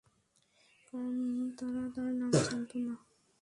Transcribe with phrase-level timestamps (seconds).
[0.87, 1.15] কারণ
[1.57, 2.95] তারা তার নাম জানত না।